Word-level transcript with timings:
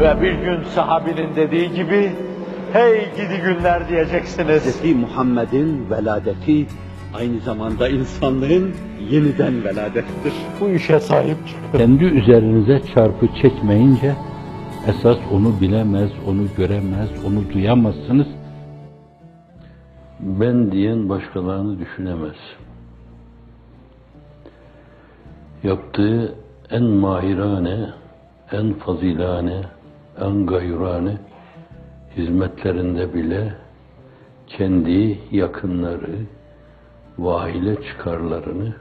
Ve 0.00 0.22
bir 0.22 0.32
gün 0.32 0.62
sahabinin 0.62 1.36
dediği 1.36 1.72
gibi, 1.72 2.12
hey 2.72 3.10
gidi 3.16 3.42
günler 3.44 3.88
diyeceksiniz. 3.88 4.82
Hz. 4.82 4.94
Muhammed'in 4.94 5.90
veladeti 5.90 6.66
aynı 7.14 7.40
zamanda 7.40 7.88
insanlığın 7.88 8.74
yeniden 9.10 9.64
veladettir. 9.64 10.32
Bu 10.60 10.68
işe 10.68 11.00
sahip 11.00 11.36
çıkın. 11.48 11.78
Kendi 11.78 12.04
üzerinize 12.04 12.80
çarpı 12.94 13.26
çekmeyince 13.42 14.14
esas 14.88 15.16
onu 15.32 15.60
bilemez, 15.60 16.10
onu 16.28 16.46
göremez, 16.56 17.08
onu 17.26 17.52
duyamazsınız. 17.54 18.26
Ben 20.20 20.72
diyen 20.72 21.08
başkalarını 21.08 21.78
düşünemez. 21.78 22.36
Yaptığı 25.62 26.34
en 26.70 26.82
mahirane, 26.82 27.78
en 28.52 28.74
fazilane, 28.74 29.62
en 30.20 30.46
gayrane 30.46 31.18
hizmetlerinde 32.16 33.14
bile 33.14 33.54
kendi 34.46 35.18
yakınları 35.30 36.18
ve 37.18 37.30
aile 37.30 37.82
çıkarlarını 37.82 38.74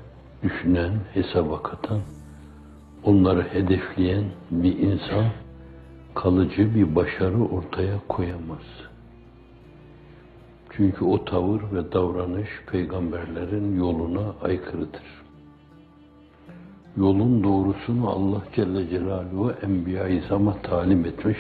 düşünen, 0.44 0.91
hesaba 1.13 1.63
katan, 1.63 1.99
onları 3.03 3.41
hedefleyen 3.41 4.23
bir 4.52 4.77
insan 4.77 5.25
kalıcı 6.16 6.75
bir 6.75 6.95
başarı 6.95 7.44
ortaya 7.44 7.99
koyamaz. 8.08 8.66
Çünkü 10.72 11.05
o 11.05 11.25
tavır 11.25 11.61
ve 11.73 11.91
davranış 11.91 12.49
peygamberlerin 12.72 13.77
yoluna 13.77 14.33
aykırıdır. 14.41 15.27
Yolun 16.97 17.43
doğrusunu 17.43 18.09
Allah 18.09 18.41
Celle 18.55 18.89
Celaluhu 18.89 19.51
Enbiya-i 19.61 20.25
İzam'a 20.25 20.53
talim 20.61 21.05
etmiş. 21.05 21.38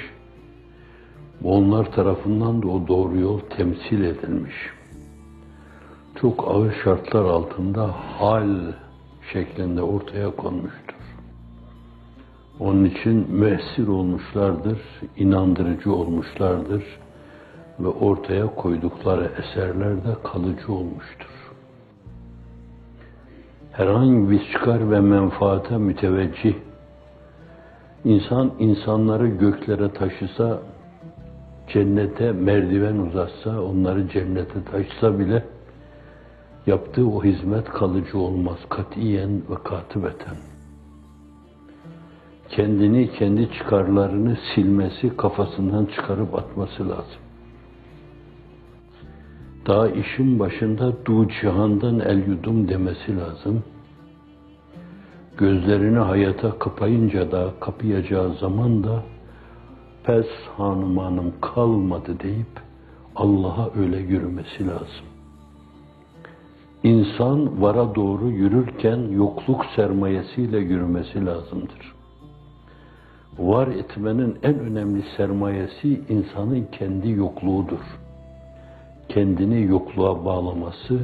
Onlar 1.43 1.91
tarafından 1.91 2.61
da 2.61 2.67
o 2.67 2.87
doğru 2.87 3.19
yol 3.19 3.39
temsil 3.39 4.03
edilmiş. 4.03 4.53
Çok 6.15 6.47
ağır 6.47 6.73
şartlar 6.83 7.25
altında 7.25 7.95
hal 8.19 8.73
şeklinde 9.33 9.81
ortaya 9.81 10.35
konmuştur. 10.35 10.95
Onun 12.59 12.85
için 12.85 13.31
müessir 13.31 13.87
olmuşlardır, 13.87 14.79
inandırıcı 15.17 15.93
olmuşlardır 15.93 16.83
ve 17.79 17.87
ortaya 17.87 18.55
koydukları 18.55 19.31
eserler 19.39 19.95
de 20.03 20.15
kalıcı 20.23 20.73
olmuştur. 20.73 21.36
Herhangi 23.77 24.31
bir 24.31 24.51
çıkar 24.51 24.91
ve 24.91 24.99
menfaate 24.99 25.77
müteveccih, 25.77 26.55
insan 28.05 28.51
insanları 28.59 29.27
göklere 29.27 29.93
taşısa, 29.93 30.59
cennete 31.67 32.31
merdiven 32.31 32.97
uzatsa, 32.97 33.61
onları 33.61 34.09
cennete 34.09 34.63
taşısa 34.63 35.19
bile 35.19 35.43
yaptığı 36.67 37.07
o 37.07 37.23
hizmet 37.23 37.69
kalıcı 37.69 38.17
olmaz. 38.17 38.57
Katiyen 38.69 39.41
ve 39.49 39.55
katibeten. 39.63 40.37
Kendini, 42.49 43.11
kendi 43.11 43.51
çıkarlarını 43.51 44.37
silmesi, 44.55 45.17
kafasından 45.17 45.85
çıkarıp 45.85 46.35
atması 46.35 46.89
lazım. 46.89 47.26
Daha 49.67 49.87
işin 49.87 50.39
başında 50.39 51.05
du 51.05 51.27
cihandan 51.29 51.99
el 51.99 52.27
yudum 52.27 52.67
demesi 52.67 53.17
lazım. 53.17 53.63
Gözlerini 55.37 55.97
hayata 55.97 56.59
kapayınca 56.59 57.31
da 57.31 57.53
kapayacağı 57.59 58.33
zaman 58.33 58.83
da 58.83 59.03
pes 60.03 60.27
hanım 60.57 61.33
kalmadı 61.41 62.19
deyip 62.23 62.61
Allah'a 63.15 63.69
öyle 63.79 63.97
yürümesi 63.97 64.67
lazım. 64.67 65.05
İnsan 66.83 67.61
vara 67.61 67.95
doğru 67.95 68.29
yürürken 68.29 68.99
yokluk 69.11 69.65
sermayesiyle 69.75 70.57
yürümesi 70.57 71.25
lazımdır 71.25 71.97
var 73.39 73.67
etmenin 73.67 74.37
en 74.43 74.59
önemli 74.59 75.03
sermayesi 75.17 76.01
insanın 76.09 76.67
kendi 76.71 77.09
yokluğudur. 77.09 77.96
Kendini 79.09 79.63
yokluğa 79.63 80.25
bağlaması, 80.25 80.99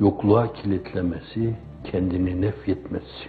yokluğa 0.00 0.52
kilitlemesi, 0.52 1.54
kendini 1.84 2.40
nefyetmesi. 2.40 3.28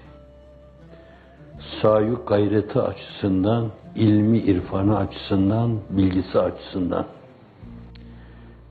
Sayu 1.82 2.20
gayreti 2.28 2.80
açısından, 2.80 3.68
ilmi 3.96 4.38
irfanı 4.38 4.98
açısından, 4.98 5.72
bilgisi 5.90 6.40
açısından. 6.40 7.06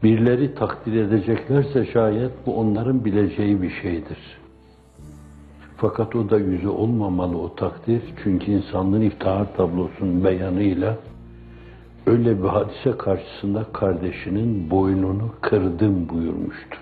Birileri 0.03 0.55
takdir 0.55 0.93
edeceklerse 0.93 1.87
şayet 1.87 2.31
bu 2.47 2.56
onların 2.56 3.05
bileceği 3.05 3.62
bir 3.62 3.71
şeydir. 3.71 4.19
Fakat 5.77 6.16
o 6.16 6.31
da 6.31 6.39
yüzü 6.39 6.69
olmamalı 6.69 7.39
o 7.39 7.55
takdir. 7.55 8.03
Çünkü 8.25 8.53
insanlığın 8.53 9.00
iftihar 9.00 9.56
tablosunun 9.56 10.25
beyanıyla 10.25 10.97
öyle 12.06 12.43
bir 12.43 12.49
hadise 12.49 12.99
karşısında 12.99 13.66
kardeşinin 13.72 14.71
boynunu 14.71 15.31
kırdım 15.41 16.09
buyurmuştur. 16.09 16.81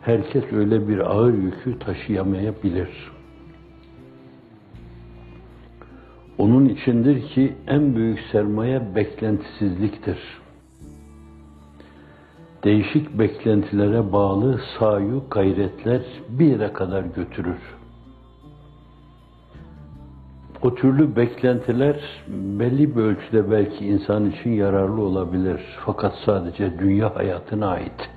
Herkes 0.00 0.52
öyle 0.52 0.88
bir 0.88 0.98
ağır 0.98 1.34
yükü 1.34 1.78
taşıyamayabilir. 1.78 3.12
Onun 6.38 6.68
içindir 6.68 7.28
ki 7.28 7.54
en 7.66 7.96
büyük 7.96 8.20
sermaye 8.32 8.94
beklentisizliktir 8.94 10.18
değişik 12.64 13.18
beklentilere 13.18 14.12
bağlı 14.12 14.60
sayu 14.78 15.22
gayretler 15.30 16.02
bir 16.28 16.46
yere 16.46 16.72
kadar 16.72 17.02
götürür. 17.02 17.81
O 20.62 20.74
türlü 20.74 21.16
beklentiler 21.16 22.00
belli 22.28 22.96
bir 22.96 23.02
ölçüde 23.02 23.50
belki 23.50 23.86
insan 23.86 24.30
için 24.30 24.50
yararlı 24.50 25.02
olabilir. 25.02 25.60
Fakat 25.86 26.14
sadece 26.24 26.78
dünya 26.78 27.16
hayatına 27.16 27.68
ait. 27.68 28.10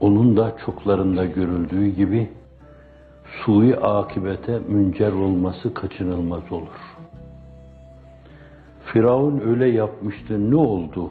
Onun 0.00 0.36
da 0.36 0.56
çoklarında 0.66 1.24
görüldüğü 1.24 1.86
gibi 1.86 2.30
sui 3.44 3.76
akibete 3.76 4.58
müncer 4.68 5.12
olması 5.12 5.74
kaçınılmaz 5.74 6.52
olur. 6.52 6.96
Firavun 8.84 9.40
öyle 9.46 9.66
yapmıştı, 9.66 10.50
ne 10.50 10.56
oldu? 10.56 11.10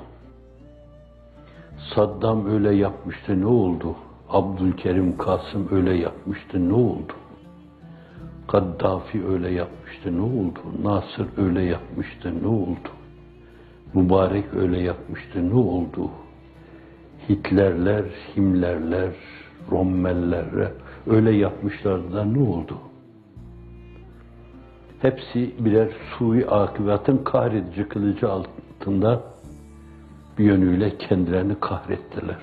Saddam 1.96 2.52
öyle 2.52 2.76
yapmıştı 2.76 3.42
ne 3.42 3.46
oldu? 3.46 3.96
Abdülkerim 4.30 5.18
Kasım 5.18 5.68
öyle 5.72 5.94
yapmıştı 5.94 6.70
ne 6.70 6.74
oldu? 6.74 7.14
Kaddafi 8.56 9.28
öyle 9.28 9.50
yapmıştı 9.52 10.18
ne 10.18 10.22
oldu? 10.22 10.60
Nasır 10.84 11.28
öyle 11.38 11.62
yapmıştı 11.62 12.44
ne 12.44 12.48
oldu? 12.48 12.90
Mübarek 13.94 14.54
öyle 14.54 14.80
yapmıştı 14.80 15.50
ne 15.50 15.54
oldu? 15.54 16.10
Hitlerler, 17.30 18.04
Himlerler, 18.36 19.12
Rommeller 19.72 20.72
öyle 21.08 21.32
yapmışlardı 21.32 22.14
da 22.14 22.26
ne 22.26 22.50
oldu? 22.50 22.78
Hepsi 25.02 25.54
birer 25.60 25.90
sui 26.18 26.46
akıbetin 26.46 27.18
kahredici 27.18 27.90
kılıcı 27.90 28.30
altında 28.32 29.24
bir 30.38 30.44
yönüyle 30.44 30.98
kendilerini 30.98 31.60
kahrettiler. 31.60 32.40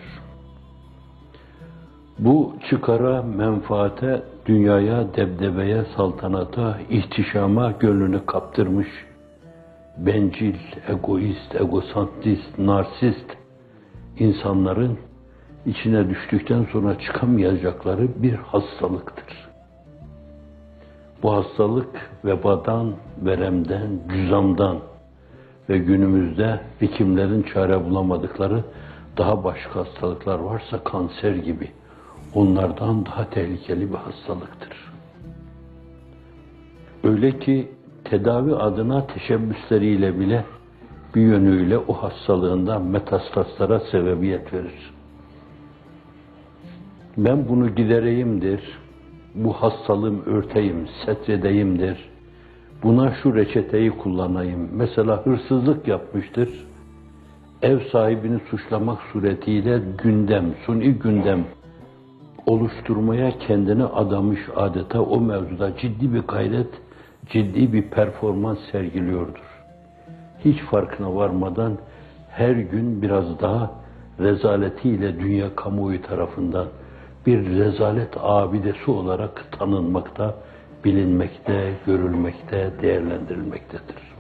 Bu 2.19 2.57
çıkara, 2.71 3.23
menfaate, 3.23 4.23
dünyaya, 4.47 5.15
debdebeye, 5.15 5.85
saltanata, 5.97 6.79
ihtişama 6.91 7.71
gönlünü 7.71 8.27
kaptırmış, 8.27 8.89
bencil, 9.97 10.57
egoist, 10.89 11.55
egosantrist, 11.55 12.59
narsist 12.59 13.37
insanların 14.19 14.99
içine 15.67 16.09
düştükten 16.09 16.67
sonra 16.73 16.99
çıkamayacakları 16.99 18.23
bir 18.23 18.35
hastalıktır. 18.35 19.49
Bu 21.23 21.33
hastalık 21.35 22.11
vebadan, 22.25 22.95
veremden, 23.25 24.01
cüzamdan, 24.09 24.79
ve 25.69 25.79
günümüzde 25.79 26.61
hekimlerin 26.79 27.43
çare 27.43 27.85
bulamadıkları 27.85 28.65
daha 29.19 29.45
başka 29.45 29.81
hastalıklar 29.81 30.39
varsa 30.39 30.85
kanser 30.85 31.35
gibi 31.35 31.71
onlardan 32.35 33.07
daha 33.07 33.31
tehlikeli 33.31 33.91
bir 33.91 33.97
hastalıktır. 33.97 34.93
Öyle 37.05 37.39
ki 37.39 37.69
tedavi 38.05 38.55
adına 38.55 39.07
teşebbüsleriyle 39.07 40.21
bile 40.21 40.45
bir 41.15 41.21
yönüyle 41.21 41.79
o 41.79 41.93
hastalığında 41.93 42.79
metastaslara 42.79 43.81
sebebiyet 43.81 44.53
verir. 44.53 44.93
Ben 47.17 47.49
bunu 47.49 47.75
gidereyimdir, 47.75 48.79
bu 49.35 49.53
hastalığım 49.53 50.23
örteyim, 50.27 50.89
setredeyimdir, 51.05 52.13
Buna 52.83 53.15
şu 53.23 53.35
reçeteyi 53.35 53.91
kullanayım. 53.91 54.69
Mesela 54.73 55.27
hırsızlık 55.27 55.89
yapmıştır. 55.89 56.49
Ev 57.63 57.79
sahibini 57.93 58.41
suçlamak 58.51 58.99
suretiyle 59.13 59.83
gündem, 60.03 60.55
suni 60.67 60.93
gündem 60.93 61.45
oluşturmaya 62.47 63.39
kendini 63.39 63.85
adamış 63.85 64.41
adeta 64.57 65.01
o 65.03 65.21
mevzuda 65.21 65.77
ciddi 65.77 66.15
bir 66.15 66.21
gayret, 66.21 66.71
ciddi 67.27 67.73
bir 67.73 67.83
performans 67.83 68.59
sergiliyordur. 68.73 69.63
Hiç 70.45 70.61
farkına 70.61 71.15
varmadan 71.15 71.79
her 72.31 72.53
gün 72.53 73.03
biraz 73.03 73.41
daha 73.41 73.71
rezaletiyle 74.21 75.21
dünya 75.21 75.57
kamuoyu 75.57 76.03
tarafından 76.03 76.67
bir 77.27 77.59
rezalet 77.59 78.17
abidesi 78.21 78.91
olarak 78.91 79.53
tanınmakta, 79.59 80.35
bilinmekte, 80.85 81.73
görülmekte, 81.87 82.71
değerlendirilmektedir. 82.83 84.13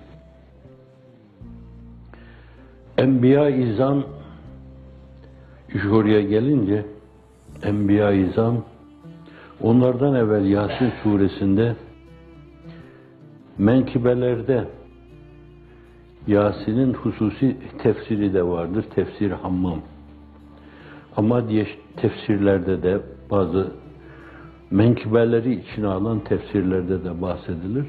Enbiya-i 2.98 3.62
İzam 3.62 4.02
gelince 6.22 6.84
Enbiya-i 7.62 8.30
İzam 8.30 8.64
onlardan 9.60 10.14
evvel 10.14 10.44
Yasin 10.44 10.92
suresinde 11.02 11.76
menkibelerde 13.58 14.68
Yasin'in 16.26 16.94
hususi 16.94 17.56
tefsiri 17.82 18.34
de 18.34 18.42
vardır. 18.46 18.84
Tefsir 18.94 19.30
Hammam. 19.30 19.80
Ama 21.16 21.48
diye 21.48 21.66
tefsirlerde 21.96 22.82
de 22.82 23.00
bazı 23.30 23.72
menkıbeleri 24.70 25.54
içine 25.54 25.86
alan 25.86 26.20
tefsirlerde 26.20 27.04
de 27.04 27.22
bahsedilir. 27.22 27.86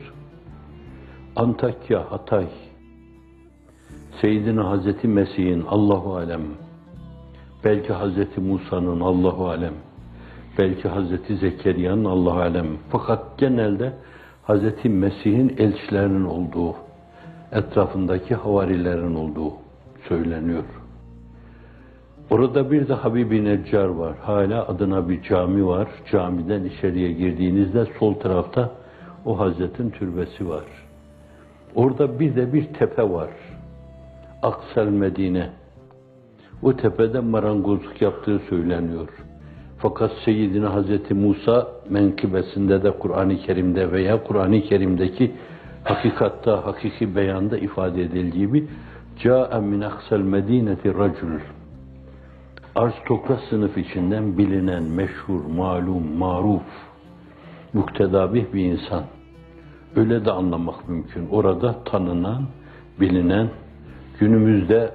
Antakya, 1.35 2.11
Hatay, 2.11 2.47
Seyyidina 4.21 4.69
Hazreti 4.69 5.07
Mesih'in 5.07 5.63
Allahu 5.67 6.15
Alem, 6.15 6.41
belki 7.63 7.93
Hazreti 7.93 8.41
Musa'nın 8.41 8.99
Allahu 8.99 9.47
Alem, 9.47 9.73
belki 10.57 10.87
Hazreti 10.87 11.37
Zekeriya'nın 11.37 12.05
Allahu 12.05 12.39
Alem. 12.39 12.67
Fakat 12.89 13.37
genelde 13.37 13.93
Hazreti 14.43 14.89
Mesih'in 14.89 15.55
elçilerinin 15.57 16.25
olduğu, 16.25 16.75
etrafındaki 17.51 18.35
havarilerin 18.35 19.15
olduğu 19.15 19.53
söyleniyor. 20.07 20.63
Orada 22.29 22.71
bir 22.71 22.87
de 22.87 22.93
Habibi 22.93 23.45
Neccar 23.45 23.87
var. 23.87 24.15
Hala 24.21 24.67
adına 24.67 25.09
bir 25.09 25.23
cami 25.23 25.67
var. 25.67 25.87
Camiden 26.11 26.63
içeriye 26.63 27.11
girdiğinizde 27.11 27.85
sol 27.99 28.13
tarafta 28.13 28.71
o 29.25 29.39
Hazretin 29.39 29.89
türbesi 29.89 30.49
var. 30.49 30.63
Orada 31.75 32.19
bir 32.19 32.35
de 32.35 32.53
bir 32.53 32.73
tepe 32.73 33.09
var. 33.09 33.29
Aksel 34.41 34.87
Medine. 34.87 35.49
O 36.63 36.75
tepede 36.75 37.19
marangozluk 37.19 38.01
yaptığı 38.01 38.39
söyleniyor. 38.49 39.09
Fakat 39.77 40.11
Seyyidina 40.25 40.73
Hazreti 40.73 41.13
Musa 41.13 41.67
menkıbesinde 41.89 42.83
de 42.83 42.91
Kur'an-ı 42.91 43.37
Kerim'de 43.37 43.91
veya 43.91 44.23
Kur'an-ı 44.23 44.61
Kerim'deki 44.61 45.31
hakikatta, 45.83 46.65
hakiki 46.65 47.15
beyanda 47.15 47.57
ifade 47.57 48.01
edildiği 48.01 48.47
gibi 48.47 48.67
Câ'e 49.19 49.59
min 49.59 49.81
aksel 49.81 50.19
medineti 50.19 50.93
racul 50.93 51.39
aristokrat 52.75 53.39
sınıf 53.49 53.77
içinden 53.77 54.37
bilinen, 54.37 54.83
meşhur, 54.83 55.45
malum, 55.45 56.17
maruf, 56.17 56.63
muktedabih 57.73 58.45
bir 58.53 58.65
insan. 58.65 59.03
Öyle 59.95 60.25
de 60.25 60.31
anlamak 60.31 60.89
mümkün. 60.89 61.27
Orada 61.29 61.83
tanınan, 61.83 62.43
bilinen, 62.99 63.49
günümüzde 64.19 64.91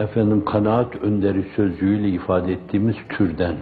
efendim 0.00 0.44
kanaat 0.44 0.96
önderi 0.96 1.44
sözcüğüyle 1.56 2.08
ifade 2.08 2.52
ettiğimiz 2.52 2.96
türden 3.08 3.56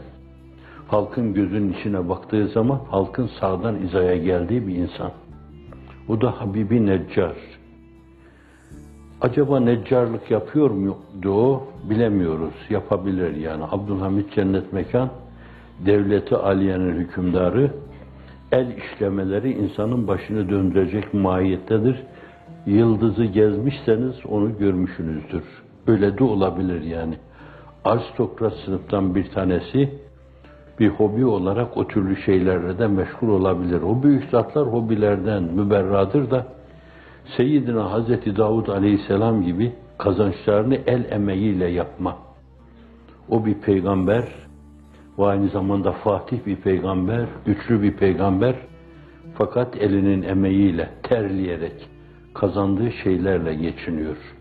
halkın 0.89 1.35
gözünün 1.35 1.73
içine 1.73 2.09
baktığı 2.09 2.49
zaman 2.49 2.81
halkın 2.91 3.31
sağdan 3.41 3.83
izaya 3.83 4.17
geldiği 4.17 4.67
bir 4.67 4.75
insan. 4.75 5.11
O 6.09 6.21
da 6.21 6.41
Habibi 6.41 6.87
Neccar. 6.87 7.37
Acaba 9.21 9.61
neccarlık 9.61 10.31
yapıyor 10.31 10.71
muydu 10.71 11.31
o? 11.31 11.69
Bilemiyoruz. 11.91 12.55
Yapabilir 12.71 13.37
yani. 13.37 13.65
Abdülhamit 13.71 14.35
Cennet 14.35 14.73
Mekan, 14.73 15.09
devleti 15.87 16.37
aliyenin 16.37 16.95
hükümdarı, 16.95 17.71
el 18.53 18.67
işlemeleri 18.77 19.53
insanın 19.53 20.09
başını 20.09 20.49
döndürecek 20.49 21.15
mahiyettedir. 21.15 22.03
Yıldızı 22.67 23.25
gezmişseniz 23.25 24.27
onu 24.27 24.59
görmüşsünüzdür. 24.59 25.45
Öyle 25.89 26.19
de 26.19 26.25
olabilir 26.25 26.83
yani. 26.83 27.15
Aristokrat 27.85 28.53
sınıftan 28.65 29.15
bir 29.15 29.31
tanesi 29.31 29.91
bir 30.81 30.89
hobi 30.89 31.27
olarak 31.27 31.77
o 31.77 31.89
türlü 31.89 32.17
şeylerle 32.17 32.79
de 32.79 32.87
meşgul 32.87 33.29
olabilir. 33.29 33.83
O 33.83 34.03
büyük 34.03 34.31
zatlar 34.31 34.67
hobilerden 34.67 35.43
müberradır 35.43 36.31
da 36.31 36.47
Seyyidina 37.37 37.93
Hazreti 37.93 38.37
Davud 38.37 38.67
Aleyhisselam 38.67 39.43
gibi 39.43 39.73
kazançlarını 39.99 40.75
el 40.87 41.05
emeğiyle 41.11 41.67
yapma. 41.67 42.17
O 43.29 43.47
bir 43.47 43.55
peygamber 43.55 44.25
ve 45.19 45.25
aynı 45.27 45.49
zamanda 45.49 45.93
fatih 45.93 46.47
bir 46.47 46.57
peygamber, 46.57 47.27
güçlü 47.47 47.83
bir 47.83 47.93
peygamber 47.93 48.55
fakat 49.35 49.77
elinin 49.77 50.23
emeğiyle, 50.23 50.89
terleyerek 51.03 51.89
kazandığı 52.35 52.93
şeylerle 52.93 53.55
geçiniyor 53.55 54.38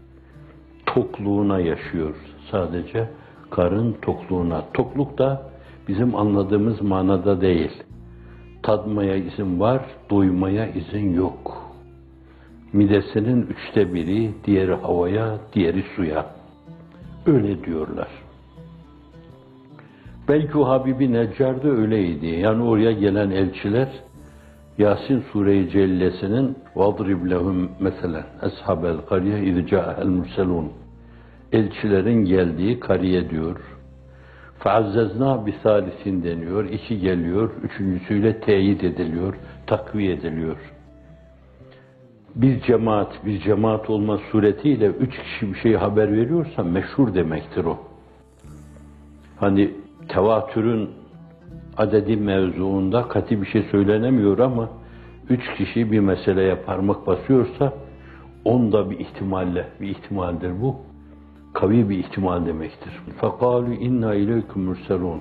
Tokluğuna 0.96 1.60
yaşıyor 1.60 2.14
sadece, 2.50 3.08
karın 3.50 3.96
tokluğuna. 4.02 4.64
Tokluk 4.74 5.18
da 5.18 5.50
bizim 5.88 6.16
anladığımız 6.16 6.82
manada 6.82 7.40
değil. 7.40 7.82
Tadmaya 8.62 9.16
izin 9.16 9.60
var, 9.60 9.80
doymaya 10.10 10.66
izin 10.66 11.14
yok.'' 11.14 11.62
midesinin 12.72 13.46
üçte 13.46 13.94
biri, 13.94 14.30
diğeri 14.44 14.74
havaya, 14.74 15.38
diğeri 15.52 15.84
suya. 15.96 16.26
Öyle 17.26 17.64
diyorlar. 17.64 18.08
Belki 20.28 20.58
o 20.58 20.68
Habibi 20.68 21.12
Neccar 21.12 21.62
da 21.62 21.68
öyleydi. 21.68 22.26
Yani 22.26 22.62
oraya 22.62 22.92
gelen 22.92 23.30
elçiler 23.30 23.88
Yasin 24.78 25.24
Sure-i 25.32 25.70
Cellesi'nin 25.70 26.56
وَضْرِبْ 26.74 27.30
لَهُمْ 27.30 27.68
mesela 27.80 28.26
اَصْحَبَ 28.42 28.82
الْقَرْيَةِ 28.96 29.38
اِذْ 29.50 29.66
جَاءَ 29.66 30.02
الْمُرْسَلُونَ 30.04 30.68
elçilerin 31.51 32.25
geldiği 32.25 32.79
kariye 32.79 33.29
diyor. 33.29 33.77
Faazzezna 34.59 35.45
bisalisin 35.45 36.23
deniyor, 36.23 36.65
iki 36.65 36.99
geliyor, 36.99 37.49
üçüncüsüyle 37.63 38.39
teyit 38.39 38.83
ediliyor, 38.83 39.35
takviye 39.67 40.13
ediliyor. 40.13 40.57
Bir 42.35 42.61
cemaat, 42.61 43.25
bir 43.25 43.39
cemaat 43.39 43.89
olma 43.89 44.17
suretiyle 44.31 44.87
üç 44.87 45.19
kişi 45.19 45.53
bir 45.53 45.59
şey 45.59 45.73
haber 45.73 46.13
veriyorsa 46.13 46.63
meşhur 46.63 47.13
demektir 47.13 47.65
o. 47.65 47.77
Hani 49.39 49.71
tevatürün 50.07 50.89
adedi 51.77 52.17
mevzuunda 52.17 53.07
kati 53.07 53.41
bir 53.41 53.47
şey 53.47 53.63
söylenemiyor 53.63 54.39
ama 54.39 54.69
üç 55.29 55.55
kişi 55.57 55.91
bir 55.91 55.99
meseleye 55.99 56.55
parmak 56.55 57.07
basıyorsa 57.07 57.73
onda 58.45 58.91
bir 58.91 58.99
ihtimalle, 58.99 59.67
bir 59.81 59.87
ihtimaldir 59.87 60.61
bu 60.61 60.86
Kavi 61.56 61.88
bir 61.88 61.98
ihtimal 61.98 62.46
demektir. 62.46 62.92
فَقَالُوا 63.20 63.74
inna 63.74 64.14
اِلَيْكُمْ 64.14 64.60
مُرْسَلُونَ 64.68 65.20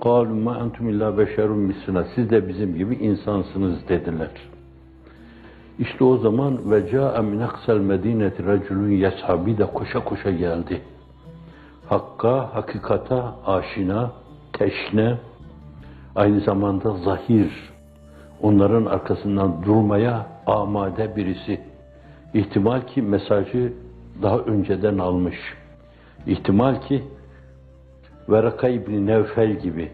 قَالُوا 0.00 0.38
مَا 0.46 0.54
أَنْتُمْ 0.64 0.84
اِلَّا 0.92 1.08
بَشَرٌ 1.20 1.48
مِسْلِنَا 1.70 2.04
Siz 2.14 2.30
de 2.30 2.48
bizim 2.48 2.74
gibi 2.74 2.94
insansınız 2.94 3.88
dediler. 3.88 4.30
İşte 5.78 6.04
o 6.04 6.16
zaman 6.16 6.70
ve 6.70 6.90
ca'e 6.90 7.20
min 7.20 7.40
aksel 7.40 7.78
medineti 7.78 8.46
raculun 8.46 8.90
yeshabi 8.90 9.58
de 9.58 9.66
koşa 9.66 10.04
koşa 10.04 10.30
geldi. 10.30 10.80
Hakka, 11.88 12.54
hakikata 12.54 13.36
aşina, 13.46 14.12
teşne, 14.52 15.18
aynı 16.16 16.40
zamanda 16.40 16.90
zahir, 16.90 17.72
onların 18.42 18.84
arkasından 18.84 19.62
durmaya 19.62 20.26
amade 20.46 21.16
birisi. 21.16 21.60
İhtimal 22.34 22.80
ki 22.80 23.02
mesajı 23.02 23.72
daha 24.21 24.37
önceden 24.37 24.97
almış. 24.97 25.35
İhtimal 26.27 26.81
ki 26.81 27.03
Veraka 28.29 28.67
İbni 28.67 29.05
Nevfel 29.05 29.59
gibi 29.59 29.89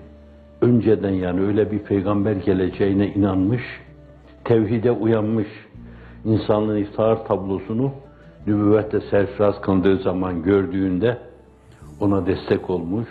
önceden 0.62 1.13
yani 1.13 1.41
öyle 1.41 1.72
bir 1.72 1.79
peygamber 1.79 2.36
geleceğine 2.36 3.08
inanmış, 3.08 3.62
tevhide 4.44 4.91
uyanmış, 4.91 5.48
insanlığın 6.25 6.77
iftihar 6.77 7.25
tablosunu 7.25 7.91
nübüvvetle 8.48 9.01
serfiraz 9.01 9.62
kıldığı 9.62 9.98
zaman 9.98 10.44
gördüğünde 10.44 11.17
ona 12.00 12.27
destek 12.27 12.70
olmuş, 12.70 13.08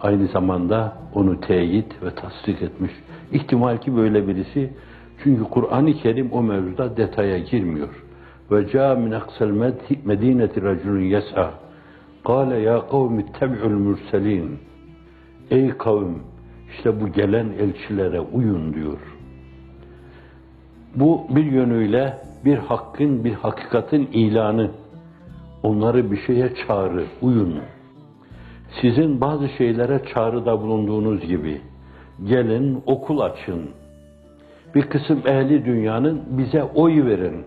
aynı 0.00 0.26
zamanda 0.26 0.96
onu 1.14 1.40
teyit 1.40 2.02
ve 2.02 2.10
tasdik 2.10 2.62
etmiş. 2.62 2.92
İhtimal 3.32 3.78
ki 3.78 3.96
böyle 3.96 4.28
birisi 4.28 4.70
Çünkü 5.22 5.44
Kur'an-ı 5.44 5.92
Kerim 5.92 6.32
o 6.32 6.42
mevzuda 6.42 6.96
detaya 6.96 7.38
girmiyor. 7.38 8.05
Ca 8.50 8.94
min 8.94 9.12
aksel 9.12 9.50
medineti 10.04 10.62
raculun 10.62 11.00
yes'a. 11.00 11.50
Kale 12.24 12.58
ya 12.58 12.86
kavmi 12.90 13.32
tebi'ul 13.32 13.70
mürselin. 13.70 14.58
Ey 15.50 15.68
kavim, 15.68 16.22
işte 16.70 17.00
bu 17.00 17.08
gelen 17.12 17.46
elçilere 17.58 18.20
uyun 18.20 18.74
diyor. 18.74 18.98
Bu 20.94 21.26
bir 21.30 21.44
yönüyle 21.44 22.18
bir 22.44 22.58
hakkın, 22.58 23.24
bir 23.24 23.32
hakikatin 23.32 24.08
ilanı. 24.12 24.70
Onları 25.62 26.10
bir 26.10 26.16
şeye 26.16 26.52
çağrı, 26.54 27.04
uyun. 27.22 27.54
Sizin 28.80 29.20
bazı 29.20 29.48
şeylere 29.48 30.00
çağrıda 30.14 30.60
bulunduğunuz 30.62 31.20
gibi, 31.20 31.60
gelin 32.24 32.82
okul 32.86 33.20
açın. 33.20 33.70
Bir 34.74 34.82
kısım 34.82 35.22
ehli 35.26 35.64
dünyanın 35.64 36.22
bize 36.28 36.62
oy 36.62 37.06
verin. 37.06 37.44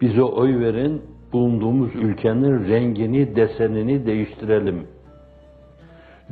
Bize 0.00 0.22
oy 0.22 0.60
verin, 0.60 1.02
bulunduğumuz 1.32 1.94
ülkenin 1.94 2.68
rengini, 2.68 3.36
desenini 3.36 4.06
değiştirelim. 4.06 4.86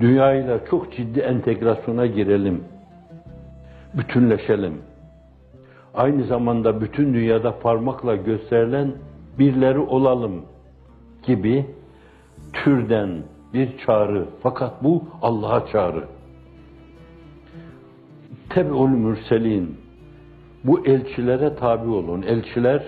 Dünyayla 0.01 0.65
çok 0.65 0.93
ciddi 0.93 1.21
entegrasyona 1.21 2.07
girelim. 2.07 2.65
Bütünleşelim. 3.95 4.75
Aynı 5.95 6.25
zamanda 6.25 6.81
bütün 6.81 7.15
dünyada 7.15 7.59
parmakla 7.59 8.17
gösterilen 8.17 8.93
birleri 9.39 9.79
olalım 9.79 10.45
gibi 11.23 11.67
türden 12.53 13.11
bir 13.55 13.79
çağrı. 13.87 14.25
Fakat 14.43 14.85
bu 14.85 15.05
Allah'a 15.23 15.67
çağrı. 15.67 16.05
Tebi'ul 18.51 18.89
mürselin. 18.89 19.77
Bu 20.65 20.87
elçilere 20.87 21.55
tabi 21.57 21.89
olun. 21.89 22.23
Elçiler, 22.23 22.83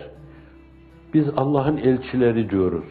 biz 1.17 1.27
Allah'ın 1.37 1.77
elçileri 1.77 2.51
diyoruz. 2.51 2.85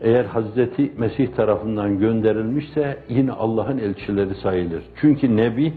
Eğer 0.00 0.24
Hazreti 0.24 0.92
Mesih 0.98 1.28
tarafından 1.28 1.98
gönderilmişse 1.98 2.98
yine 3.08 3.32
Allah'ın 3.32 3.78
elçileri 3.78 4.34
sayılır. 4.34 4.82
Çünkü 5.00 5.36
Nebi 5.36 5.72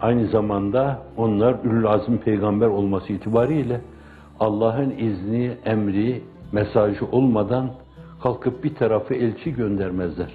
aynı 0.00 0.26
zamanda 0.26 1.02
onlar 1.16 1.56
ülül 1.64 1.86
azim 1.86 2.18
peygamber 2.18 2.66
olması 2.66 3.12
itibariyle 3.12 3.80
Allah'ın 4.40 4.90
izni, 4.90 5.56
emri, 5.64 6.22
mesajı 6.52 7.06
olmadan 7.06 7.70
kalkıp 8.22 8.64
bir 8.64 8.74
tarafı 8.74 9.14
elçi 9.14 9.54
göndermezler. 9.54 10.30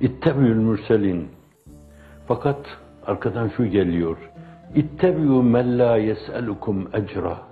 İttebiül 0.00 0.56
mürselin. 0.56 1.28
Fakat 2.28 2.66
arkadan 3.06 3.48
şu 3.56 3.66
geliyor. 3.66 4.16
İttebiyu 4.74 5.42
men 5.42 5.78
la 5.78 5.96
yes'elukum 5.96 6.88
ecra. 6.92 7.51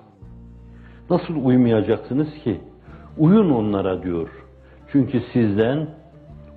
Nasıl 1.10 1.44
uymayacaksınız 1.44 2.34
ki? 2.34 2.60
Uyun 3.18 3.50
onlara 3.50 4.02
diyor. 4.02 4.28
Çünkü 4.92 5.20
sizden 5.32 5.86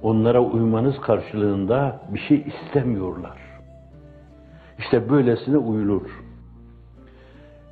onlara 0.02 0.42
uymanız 0.42 1.02
karşılığında 1.02 2.02
bir 2.10 2.20
şey 2.20 2.38
istemiyorlar. 2.48 3.38
İşte 4.80 5.10
böylesine 5.10 5.58
uyulur. 5.58 6.24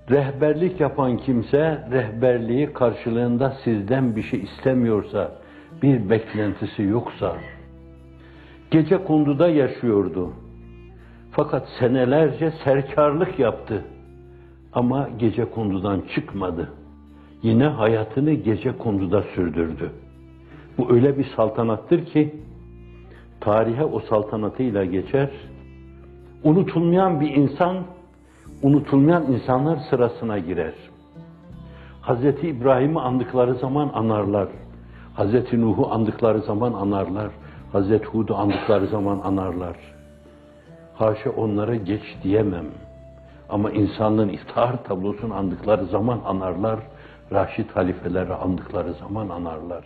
Rehberlik 0.09 0.79
yapan 0.79 1.17
kimse 1.17 1.87
rehberliği 1.91 2.73
karşılığında 2.73 3.53
sizden 3.63 4.15
bir 4.15 4.23
şey 4.23 4.39
istemiyorsa, 4.39 5.31
bir 5.81 6.09
beklentisi 6.09 6.83
yoksa, 6.83 7.35
gece 8.71 9.03
konduda 9.03 9.49
yaşıyordu. 9.49 10.33
Fakat 11.31 11.67
senelerce 11.79 12.51
serkarlık 12.63 13.39
yaptı. 13.39 13.85
Ama 14.73 15.09
gece 15.19 15.45
kondudan 15.45 16.01
çıkmadı. 16.15 16.69
Yine 17.43 17.65
hayatını 17.65 18.33
gece 18.33 18.77
konduda 18.77 19.23
sürdürdü. 19.35 19.91
Bu 20.77 20.93
öyle 20.93 21.17
bir 21.17 21.25
saltanattır 21.35 22.05
ki 22.05 22.35
tarihe 23.39 23.85
o 23.85 23.99
saltanatıyla 23.99 24.85
geçer. 24.85 25.29
Unutulmayan 26.43 27.21
bir 27.21 27.35
insan, 27.35 27.77
unutulmayan 28.63 29.23
insanlar 29.31 29.77
sırasına 29.89 30.39
girer. 30.39 30.73
Hazreti 32.01 32.47
İbrahim'i 32.47 32.99
andıkları 32.99 33.55
zaman 33.55 33.91
anarlar. 33.93 34.47
Hazreti 35.13 35.61
Nuh'u 35.61 35.91
andıkları 35.91 36.41
zaman 36.41 36.73
anarlar. 36.73 37.31
Hazreti 37.71 38.05
Hud'u 38.05 38.35
andıkları 38.35 38.87
zaman 38.87 39.19
anarlar. 39.23 39.75
Haşa 40.95 41.29
onlara 41.29 41.75
geç 41.75 42.03
diyemem. 42.23 42.65
Ama 43.51 43.71
insanlığın 43.71 44.29
iftihar 44.29 44.83
tablosunu 44.83 45.35
andıkları 45.35 45.85
zaman 45.85 46.21
anarlar. 46.25 46.79
Raşid 47.31 47.69
halifeleri 47.69 48.33
andıkları 48.33 48.93
zaman 48.93 49.29
anarlar. 49.29 49.83